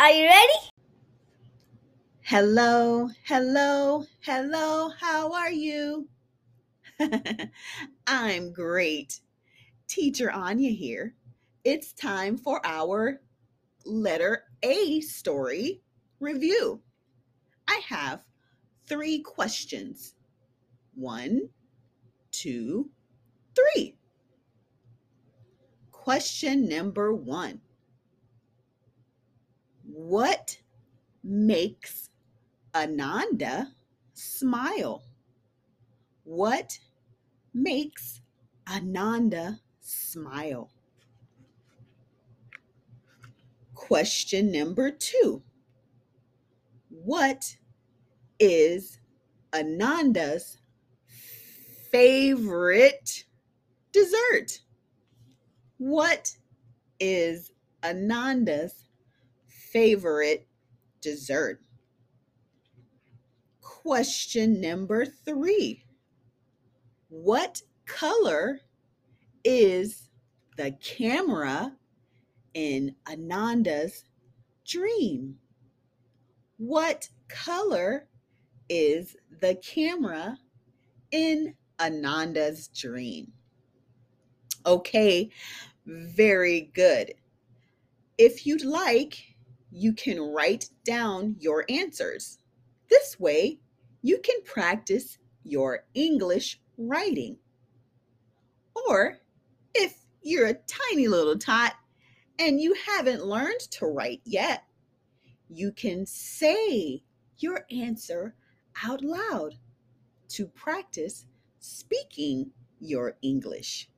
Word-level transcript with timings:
Are 0.00 0.10
you 0.12 0.24
ready? 0.24 0.70
Hello, 2.22 3.10
hello, 3.26 4.06
hello. 4.20 4.90
How 4.98 5.30
are 5.34 5.52
you? 5.52 6.08
I'm 8.06 8.50
great. 8.50 9.20
Teacher 9.88 10.30
Anya 10.30 10.70
here. 10.70 11.16
It's 11.64 11.92
time 11.92 12.38
for 12.38 12.64
our 12.64 13.20
letter 13.84 14.44
A 14.62 15.02
story 15.02 15.82
review. 16.18 16.80
I 17.68 17.82
have 17.86 18.22
three 18.86 19.18
questions 19.18 20.14
one, 20.94 21.50
two, 22.32 22.88
three. 23.54 23.98
Question 25.92 26.70
number 26.70 27.12
one 27.12 27.60
What 29.92 30.56
makes 31.24 32.10
Ananda 32.74 33.72
smile? 34.14 35.02
What 36.22 36.78
makes 37.52 38.20
Ananda 38.72 39.58
smile? 39.80 40.70
Question 43.74 44.52
number 44.52 44.92
two 44.92 45.42
What 46.90 47.56
is 48.38 49.00
Ananda's 49.52 50.58
favorite 51.90 53.24
dessert? 53.92 54.60
What 55.78 56.36
is 57.00 57.50
Ananda's 57.82 58.84
favorite 59.72 60.46
dessert? 61.00 61.60
Question 63.60 64.60
number 64.60 65.06
three 65.06 65.84
What 67.08 67.62
color 67.86 68.60
is 69.44 70.10
the 70.56 70.72
camera 70.82 71.72
in 72.54 72.94
Ananda's 73.06 74.04
dream? 74.66 75.36
What 76.58 77.08
color 77.28 78.06
is 78.68 79.16
the 79.40 79.54
camera 79.56 80.36
in 81.10 81.54
Ananda's 81.78 82.68
dream? 82.68 83.32
Okay, 84.66 85.30
very 85.86 86.70
good. 86.74 87.14
If 88.18 88.46
you'd 88.46 88.64
like, 88.64 89.30
you 89.70 89.92
can 89.92 90.20
write 90.20 90.70
down 90.84 91.36
your 91.38 91.64
answers. 91.68 92.38
This 92.88 93.18
way, 93.18 93.60
you 94.02 94.18
can 94.18 94.42
practice 94.44 95.18
your 95.44 95.84
English 95.94 96.60
writing. 96.76 97.38
Or 98.88 99.18
if 99.74 99.94
you're 100.22 100.48
a 100.48 100.54
tiny 100.54 101.08
little 101.08 101.38
tot 101.38 101.74
and 102.38 102.60
you 102.60 102.74
haven't 102.86 103.24
learned 103.24 103.60
to 103.72 103.86
write 103.86 104.22
yet, 104.24 104.64
you 105.48 105.72
can 105.72 106.06
say 106.06 107.02
your 107.38 107.64
answer 107.70 108.34
out 108.84 109.02
loud 109.02 109.54
to 110.28 110.46
practice 110.46 111.26
speaking 111.58 112.50
your 112.80 113.16
English. 113.22 113.88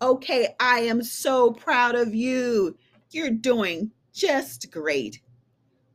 Okay, 0.00 0.54
I 0.58 0.80
am 0.80 1.02
so 1.02 1.52
proud 1.52 1.94
of 1.94 2.14
you. 2.14 2.76
You're 3.10 3.30
doing 3.30 3.92
just 4.12 4.70
great. 4.70 5.20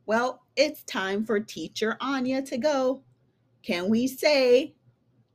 Well, 0.06 0.44
it's 0.56 0.84
time 0.84 1.26
for 1.26 1.40
Teacher 1.40 1.98
Anya 2.00 2.42
to 2.44 2.58
go. 2.58 3.02
Can 3.64 3.90
we 3.90 4.08
say 4.08 4.76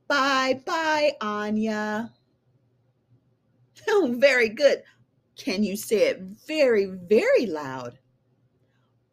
bye 0.07 0.61
bye, 0.65 1.13
Anya? 1.21 2.11
Oh, 3.89 4.15
very 4.17 4.47
good. 4.49 4.83
Can 5.35 5.63
you 5.63 5.75
say 5.75 6.07
it 6.07 6.21
very, 6.47 6.85
very 6.85 7.45
loud? 7.47 7.99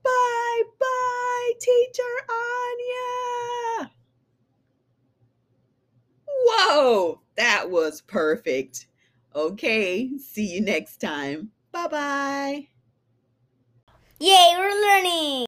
Bye 0.05 0.63
bye, 0.79 1.53
Teacher 1.61 2.03
Anya. 2.31 3.91
Whoa, 6.27 7.21
that 7.37 7.71
was 7.71 8.01
perfect. 8.03 8.87
Okay, 9.35 10.11
see 10.19 10.55
you 10.55 10.61
next 10.61 10.99
time. 10.99 11.51
Bye 11.73 11.89
bye. 11.89 12.80
Yay, 14.23 14.55
we're 14.59 14.69
learning! 14.69 15.31